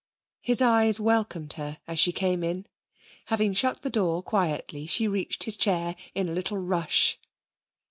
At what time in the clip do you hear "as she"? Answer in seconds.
1.87-2.11